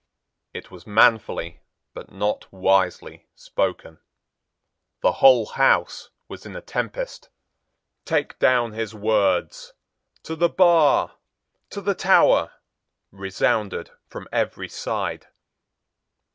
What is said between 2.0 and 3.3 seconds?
not wisely,